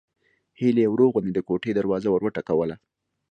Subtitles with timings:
[0.59, 2.75] هيلې يې ورو غوندې د کوټې دروازه وروټکوله